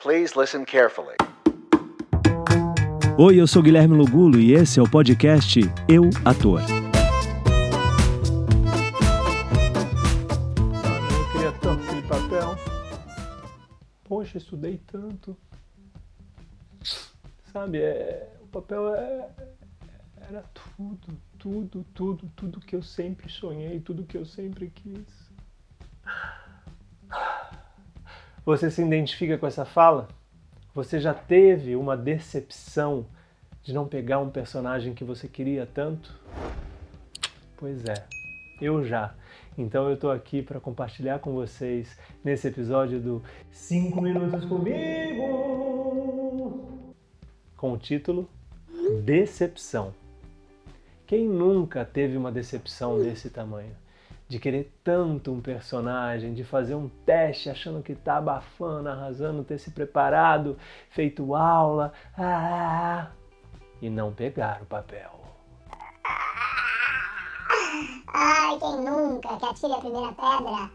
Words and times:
Please 0.00 0.38
listen 0.38 0.64
carefully. 0.64 1.16
Oi, 3.18 3.40
eu 3.40 3.48
sou 3.48 3.60
Guilherme 3.60 3.96
Lugulo 3.96 4.38
e 4.38 4.52
esse 4.52 4.78
é 4.78 4.82
o 4.82 4.88
podcast 4.88 5.58
Eu 5.88 6.04
Ator. 6.24 6.60
Eu 11.10 11.32
queria 11.32 11.50
tanto 11.60 11.82
aquele 11.82 12.02
papel. 12.02 12.56
Poxa, 14.04 14.38
estudei 14.38 14.80
tanto. 14.86 15.36
Sabe, 17.52 17.78
é, 17.78 18.36
o 18.40 18.46
papel 18.46 18.94
é, 18.94 19.28
era 20.28 20.44
tudo, 20.76 21.18
tudo, 21.40 21.84
tudo, 21.92 22.30
tudo 22.36 22.60
que 22.60 22.76
eu 22.76 22.84
sempre 22.84 23.28
sonhei, 23.28 23.80
tudo 23.80 24.04
que 24.04 24.16
eu 24.16 24.24
sempre 24.24 24.70
quis. 24.70 25.27
Você 28.48 28.70
se 28.70 28.80
identifica 28.80 29.36
com 29.36 29.46
essa 29.46 29.66
fala? 29.66 30.08
Você 30.74 30.98
já 30.98 31.12
teve 31.12 31.76
uma 31.76 31.94
decepção 31.94 33.04
de 33.62 33.74
não 33.74 33.86
pegar 33.86 34.20
um 34.20 34.30
personagem 34.30 34.94
que 34.94 35.04
você 35.04 35.28
queria 35.28 35.66
tanto? 35.66 36.18
Pois 37.58 37.84
é, 37.84 38.06
eu 38.58 38.82
já. 38.82 39.14
Então 39.58 39.90
eu 39.90 39.98
tô 39.98 40.10
aqui 40.10 40.40
para 40.40 40.58
compartilhar 40.58 41.18
com 41.18 41.34
vocês 41.34 41.98
nesse 42.24 42.48
episódio 42.48 42.98
do 42.98 43.22
5 43.50 44.00
minutos 44.00 44.46
comigo 44.46 45.22
com 47.54 47.72
o 47.74 47.76
título 47.76 48.30
Decepção. 49.04 49.92
Quem 51.06 51.28
nunca 51.28 51.84
teve 51.84 52.16
uma 52.16 52.32
decepção 52.32 52.98
desse 52.98 53.28
tamanho? 53.28 53.76
De 54.28 54.38
querer 54.38 54.70
tanto 54.84 55.32
um 55.32 55.40
personagem, 55.40 56.34
de 56.34 56.44
fazer 56.44 56.74
um 56.74 56.88
teste 57.06 57.48
achando 57.48 57.82
que 57.82 57.94
tá 57.94 58.18
abafando, 58.18 58.90
arrasando, 58.90 59.42
ter 59.42 59.58
se 59.58 59.70
preparado, 59.70 60.58
feito 60.90 61.34
aula, 61.34 61.92
ah, 62.16 63.10
e 63.80 63.88
não 63.88 64.12
pegar 64.12 64.60
o 64.62 64.66
papel. 64.66 65.10
Ai, 68.14 68.58
quem 68.58 68.84
nunca? 68.84 69.36
Que 69.36 69.44
atire 69.46 69.72
a 69.72 69.78
primeira 69.78 70.12
pedra. 70.12 70.70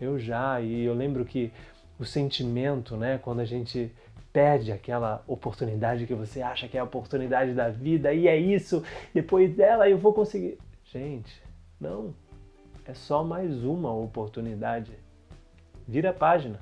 Eu 0.00 0.18
já, 0.18 0.60
e 0.60 0.84
eu 0.84 0.94
lembro 0.94 1.24
que 1.24 1.52
o 1.98 2.04
sentimento, 2.04 2.96
né, 2.96 3.18
quando 3.18 3.40
a 3.40 3.44
gente 3.44 3.94
perde 4.32 4.72
aquela 4.72 5.22
oportunidade 5.26 6.06
que 6.06 6.14
você 6.14 6.42
acha 6.42 6.66
que 6.66 6.76
é 6.76 6.80
a 6.80 6.84
oportunidade 6.84 7.52
da 7.52 7.68
vida, 7.68 8.12
e 8.12 8.26
é 8.26 8.36
isso, 8.36 8.82
depois 9.14 9.54
dela 9.54 9.88
eu 9.88 9.98
vou 9.98 10.12
conseguir. 10.12 10.58
Gente, 10.84 11.42
não. 11.80 12.14
É 12.92 12.94
só 12.94 13.24
mais 13.24 13.64
uma 13.64 13.90
oportunidade. 13.90 14.92
Vira 15.88 16.10
a 16.10 16.12
página. 16.12 16.60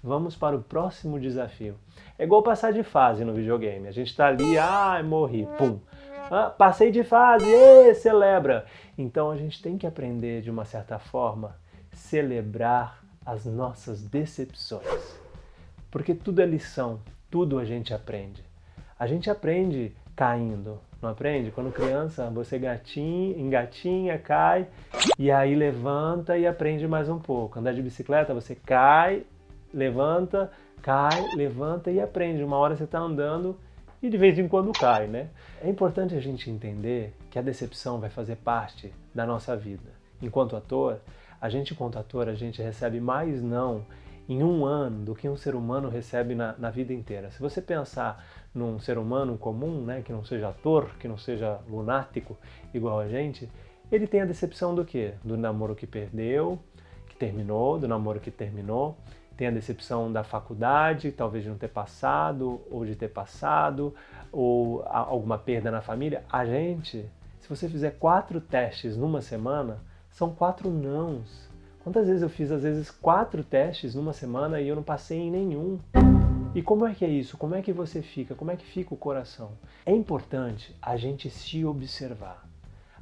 Vamos 0.00 0.36
para 0.36 0.54
o 0.54 0.62
próximo 0.62 1.18
desafio. 1.18 1.74
É 2.16 2.22
igual 2.22 2.40
passar 2.40 2.72
de 2.72 2.84
fase 2.84 3.24
no 3.24 3.34
videogame. 3.34 3.88
A 3.88 3.90
gente 3.90 4.06
está 4.06 4.28
ali, 4.28 4.56
ah, 4.56 5.02
morri, 5.04 5.44
pum. 5.58 5.80
Ah, 6.30 6.50
passei 6.50 6.92
de 6.92 7.02
fase, 7.02 7.52
ê, 7.52 7.92
celebra. 7.96 8.64
Então 8.96 9.32
a 9.32 9.36
gente 9.36 9.60
tem 9.60 9.76
que 9.76 9.84
aprender 9.84 10.40
de 10.40 10.52
uma 10.52 10.64
certa 10.64 11.00
forma 11.00 11.56
celebrar 11.92 13.02
as 13.26 13.44
nossas 13.44 14.04
decepções. 14.04 15.18
Porque 15.90 16.14
tudo 16.14 16.42
é 16.42 16.46
lição, 16.46 17.00
tudo 17.28 17.58
a 17.58 17.64
gente 17.64 17.92
aprende. 17.92 18.44
A 18.96 19.08
gente 19.08 19.28
aprende 19.28 19.92
caindo, 20.14 20.80
não 21.00 21.10
aprende? 21.10 21.50
Quando 21.50 21.72
criança, 21.72 22.30
você 22.30 22.58
gatinha, 22.58 23.38
engatinha, 23.38 24.18
cai 24.18 24.66
e 25.18 25.30
aí 25.30 25.54
levanta 25.54 26.36
e 26.36 26.46
aprende 26.46 26.86
mais 26.86 27.08
um 27.08 27.18
pouco. 27.18 27.58
Andar 27.58 27.72
de 27.72 27.82
bicicleta, 27.82 28.34
você 28.34 28.54
cai, 28.54 29.24
levanta, 29.72 30.50
cai, 30.80 31.22
levanta 31.34 31.90
e 31.90 32.00
aprende. 32.00 32.42
Uma 32.42 32.56
hora 32.56 32.76
você 32.76 32.84
está 32.84 32.98
andando 32.98 33.58
e 34.02 34.10
de 34.10 34.16
vez 34.16 34.38
em 34.38 34.48
quando 34.48 34.72
cai, 34.72 35.06
né? 35.06 35.28
É 35.62 35.68
importante 35.68 36.14
a 36.14 36.20
gente 36.20 36.50
entender 36.50 37.14
que 37.30 37.38
a 37.38 37.42
decepção 37.42 37.98
vai 37.98 38.10
fazer 38.10 38.36
parte 38.36 38.92
da 39.14 39.24
nossa 39.24 39.56
vida. 39.56 39.90
Enquanto 40.20 40.56
ator, 40.56 41.00
a 41.40 41.48
gente, 41.48 41.72
enquanto 41.72 41.98
ator, 41.98 42.28
a 42.28 42.34
gente 42.34 42.62
recebe 42.62 43.00
mais 43.00 43.42
não 43.42 43.84
em 44.28 44.42
um 44.42 44.64
ano 44.64 45.04
do 45.04 45.14
que 45.14 45.28
um 45.28 45.36
ser 45.36 45.54
humano 45.54 45.88
recebe 45.88 46.34
na, 46.34 46.54
na, 46.58 46.70
vida 46.70 46.92
inteira. 46.92 47.30
Se 47.30 47.40
você 47.40 47.60
pensar 47.60 48.24
num 48.54 48.78
ser 48.78 48.98
humano 48.98 49.36
comum, 49.36 49.84
né, 49.84 50.02
que 50.02 50.12
não 50.12 50.24
seja 50.24 50.48
ator, 50.48 50.90
que 50.98 51.08
não 51.08 51.18
seja 51.18 51.58
lunático 51.68 52.38
igual 52.72 53.00
a 53.00 53.08
gente, 53.08 53.50
ele 53.90 54.06
tem 54.06 54.22
a 54.22 54.24
decepção 54.24 54.74
do 54.74 54.84
quê? 54.84 55.14
Do 55.24 55.36
namoro 55.36 55.74
que 55.74 55.86
perdeu, 55.86 56.58
que 57.08 57.16
terminou, 57.16 57.78
do 57.78 57.88
namoro 57.88 58.20
que 58.20 58.30
terminou, 58.30 58.96
tem 59.36 59.48
a 59.48 59.50
decepção 59.50 60.12
da 60.12 60.22
faculdade, 60.22 61.10
talvez 61.10 61.44
de 61.44 61.50
não 61.50 61.58
ter 61.58 61.68
passado, 61.68 62.60
ou 62.70 62.84
de 62.84 62.94
ter 62.94 63.08
passado, 63.08 63.94
ou 64.30 64.82
alguma 64.86 65.36
perda 65.36 65.70
na 65.70 65.80
família. 65.80 66.24
A 66.30 66.44
gente, 66.44 67.04
se 67.40 67.48
você 67.48 67.68
fizer 67.68 67.98
quatro 67.98 68.40
testes 68.40 68.96
numa 68.96 69.20
semana, 69.20 69.80
são 70.10 70.34
quatro 70.34 70.70
nãos. 70.70 71.50
Quantas 71.82 72.06
vezes 72.06 72.22
eu 72.22 72.30
fiz, 72.30 72.52
às 72.52 72.62
vezes, 72.62 72.92
quatro 72.92 73.42
testes 73.42 73.94
numa 73.94 74.12
semana 74.12 74.60
e 74.60 74.68
eu 74.68 74.76
não 74.76 74.84
passei 74.84 75.18
em 75.18 75.30
nenhum? 75.32 75.80
E 76.54 76.62
como 76.62 76.86
é 76.86 76.94
que 76.94 77.04
é 77.04 77.08
isso? 77.08 77.36
Como 77.36 77.56
é 77.56 77.62
que 77.62 77.72
você 77.72 78.00
fica? 78.00 78.36
Como 78.36 78.52
é 78.52 78.56
que 78.56 78.64
fica 78.64 78.94
o 78.94 78.96
coração? 78.96 79.52
É 79.84 79.92
importante 79.92 80.76
a 80.80 80.96
gente 80.96 81.28
se 81.28 81.64
observar, 81.64 82.46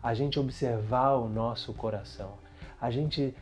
a 0.02 0.14
gente 0.14 0.40
observar 0.40 1.16
o 1.16 1.28
nosso 1.28 1.74
coração, 1.74 2.34
a 2.80 2.90
gente 2.90 3.34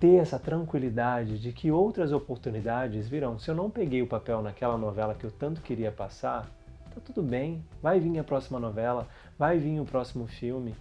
ter 0.00 0.16
essa 0.16 0.40
tranquilidade 0.40 1.38
de 1.38 1.52
que 1.52 1.70
outras 1.70 2.10
oportunidades 2.10 3.06
virão. 3.06 3.38
Se 3.38 3.48
eu 3.48 3.54
não 3.54 3.70
peguei 3.70 4.02
o 4.02 4.08
papel 4.08 4.42
naquela 4.42 4.76
novela 4.76 5.14
que 5.14 5.24
eu 5.24 5.30
tanto 5.30 5.60
queria 5.60 5.92
passar, 5.92 6.50
tá 6.92 7.00
tudo 7.04 7.22
bem. 7.22 7.64
Vai 7.80 8.00
vir 8.00 8.18
a 8.18 8.24
próxima 8.24 8.58
novela, 8.58 9.06
vai 9.38 9.56
vir 9.58 9.78
o 9.78 9.84
próximo 9.84 10.26
filme. 10.26 10.74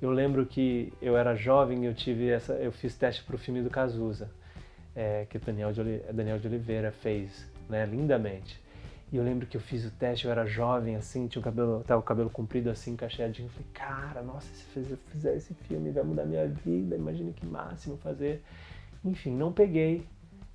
Eu 0.00 0.10
lembro 0.10 0.46
que 0.46 0.92
eu 1.02 1.16
era 1.16 1.34
jovem, 1.34 1.84
eu 1.84 1.92
tive 1.92 2.30
essa, 2.30 2.54
eu 2.54 2.72
fiz 2.72 2.96
teste 2.96 3.22
para 3.22 3.36
o 3.36 3.38
filme 3.38 3.60
do 3.60 3.68
Cazuza, 3.68 4.30
é, 4.96 5.26
que 5.28 5.36
o 5.36 5.40
Daniel 5.40 5.72
de, 5.72 5.98
Daniel 6.12 6.38
de 6.38 6.46
Oliveira 6.46 6.90
fez, 6.90 7.46
né, 7.68 7.84
lindamente. 7.84 8.58
E 9.12 9.16
eu 9.16 9.24
lembro 9.24 9.46
que 9.46 9.56
eu 9.56 9.60
fiz 9.60 9.84
o 9.84 9.90
teste, 9.90 10.24
eu 10.24 10.30
era 10.30 10.46
jovem, 10.46 10.96
assim, 10.96 11.26
tinha 11.26 11.40
o 11.40 11.44
cabelo, 11.44 11.84
tava 11.86 12.00
o 12.00 12.02
cabelo 12.02 12.30
comprido 12.30 12.70
assim, 12.70 12.96
cacheadinho. 12.96 13.48
Eu 13.48 13.50
falei, 13.50 13.66
cara, 13.74 14.22
nossa, 14.22 14.46
se 14.54 14.90
eu 14.90 14.96
fizer 15.08 15.36
esse 15.36 15.52
filme 15.52 15.90
vai 15.90 16.04
mudar 16.04 16.24
minha 16.24 16.46
vida, 16.46 16.96
imagina 16.96 17.32
que 17.32 17.44
máximo 17.44 17.98
fazer. 17.98 18.42
Enfim, 19.04 19.32
não 19.32 19.52
peguei. 19.52 20.06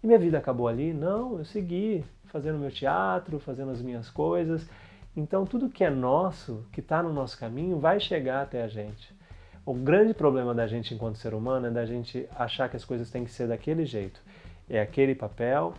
E 0.02 0.08
minha 0.08 0.18
vida 0.18 0.38
acabou 0.38 0.68
ali? 0.68 0.94
Não, 0.94 1.38
eu 1.38 1.46
segui 1.46 2.04
fazendo 2.26 2.58
meu 2.58 2.72
teatro, 2.72 3.40
fazendo 3.40 3.72
as 3.72 3.82
minhas 3.82 4.10
coisas. 4.10 4.68
Então 5.16 5.46
tudo 5.46 5.70
que 5.70 5.84
é 5.84 5.90
nosso, 5.90 6.66
que 6.72 6.80
está 6.80 7.04
no 7.04 7.14
nosso 7.14 7.38
caminho, 7.38 7.78
vai 7.78 8.00
chegar 8.00 8.42
até 8.42 8.64
a 8.64 8.68
gente. 8.68 9.14
O 9.66 9.74
grande 9.74 10.14
problema 10.14 10.53
da 10.53 10.68
gente 10.68 10.94
enquanto 10.94 11.18
ser 11.18 11.34
humano 11.34 11.66
é 11.66 11.72
da 11.72 11.88
gente 11.88 12.30
achar 12.36 12.70
que 12.70 12.78
as 12.78 12.86
coisas 12.86 13.09
têm 13.09 13.26
que 13.26 13.31
ser 13.31 13.48
daquele 13.48 13.84
jeito. 13.84 14.22
É 14.70 14.80
aquele 14.80 15.16
papel, 15.16 15.74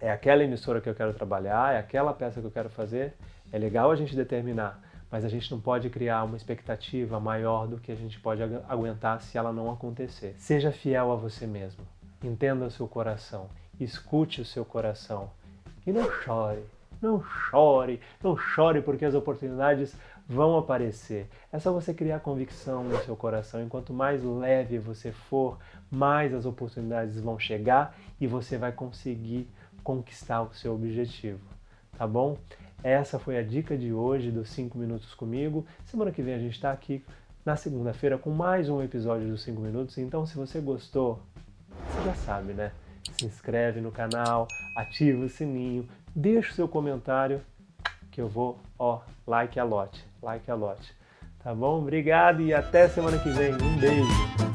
é 0.00 0.10
aquela 0.10 0.42
emissora 0.42 0.80
que 0.80 0.88
eu 0.88 0.94
quero 0.94 1.12
trabalhar, 1.12 1.74
é 1.74 1.78
aquela 1.78 2.14
peça 2.14 2.40
que 2.40 2.46
eu 2.46 2.50
quero 2.50 2.70
fazer. 2.70 3.12
É 3.52 3.58
legal 3.58 3.90
a 3.90 3.96
gente 3.96 4.16
determinar, 4.16 4.80
mas 5.10 5.26
a 5.26 5.28
gente 5.28 5.50
não 5.50 5.60
pode 5.60 5.90
criar 5.90 6.24
uma 6.24 6.38
expectativa 6.38 7.20
maior 7.20 7.66
do 7.66 7.76
que 7.78 7.92
a 7.92 7.94
gente 7.94 8.18
pode 8.18 8.42
aguentar 8.66 9.20
se 9.20 9.36
ela 9.36 9.52
não 9.52 9.70
acontecer. 9.70 10.34
Seja 10.38 10.72
fiel 10.72 11.12
a 11.12 11.14
você 11.14 11.46
mesmo. 11.46 11.84
Entenda 12.24 12.64
o 12.64 12.70
seu 12.70 12.88
coração. 12.88 13.50
Escute 13.78 14.40
o 14.40 14.44
seu 14.44 14.64
coração. 14.64 15.30
E 15.86 15.92
não 15.92 16.10
chore. 16.22 16.62
Não 17.00 17.22
chore, 17.22 18.00
não 18.22 18.36
chore 18.36 18.82
porque 18.82 19.04
as 19.04 19.14
oportunidades 19.14 19.96
vão 20.28 20.58
aparecer. 20.58 21.28
É 21.52 21.58
só 21.58 21.72
você 21.72 21.94
criar 21.94 22.20
convicção 22.20 22.84
no 22.84 22.98
seu 22.98 23.16
coração. 23.16 23.62
Enquanto 23.62 23.92
mais 23.92 24.22
leve 24.22 24.78
você 24.78 25.10
for, 25.10 25.58
mais 25.90 26.34
as 26.34 26.44
oportunidades 26.44 27.18
vão 27.20 27.38
chegar 27.38 27.96
e 28.20 28.26
você 28.26 28.58
vai 28.58 28.72
conseguir 28.72 29.48
conquistar 29.82 30.42
o 30.42 30.52
seu 30.52 30.74
objetivo, 30.74 31.40
tá 31.96 32.06
bom? 32.06 32.36
Essa 32.82 33.18
foi 33.18 33.38
a 33.38 33.42
dica 33.42 33.76
de 33.76 33.92
hoje 33.92 34.30
dos 34.30 34.50
5 34.50 34.76
minutos 34.76 35.14
comigo. 35.14 35.66
Semana 35.84 36.12
que 36.12 36.22
vem 36.22 36.34
a 36.34 36.38
gente 36.38 36.54
está 36.54 36.70
aqui 36.70 37.04
na 37.44 37.56
segunda-feira 37.56 38.18
com 38.18 38.30
mais 38.30 38.68
um 38.68 38.82
episódio 38.82 39.26
dos 39.26 39.42
5 39.42 39.60
minutos. 39.60 39.98
Então, 39.98 40.26
se 40.26 40.36
você 40.36 40.60
gostou, 40.60 41.20
você 41.88 42.04
já 42.04 42.14
sabe, 42.14 42.52
né? 42.52 42.70
Se 43.18 43.24
inscreve 43.24 43.80
no 43.80 43.90
canal, 43.90 44.46
ativa 44.76 45.24
o 45.24 45.28
sininho, 45.28 45.88
deixa 46.18 46.50
o 46.50 46.54
seu 46.54 46.68
comentário 46.68 47.40
que 48.10 48.20
eu 48.20 48.28
vou, 48.28 48.58
ó, 48.76 49.00
like 49.26 49.58
a 49.58 49.64
lote, 49.64 50.04
like 50.20 50.50
a 50.50 50.54
lote. 50.54 50.92
Tá 51.42 51.54
bom? 51.54 51.78
Obrigado 51.78 52.42
e 52.42 52.52
até 52.52 52.88
semana 52.88 53.18
que 53.18 53.30
vem. 53.30 53.54
Um 53.54 53.78
beijo. 53.78 54.47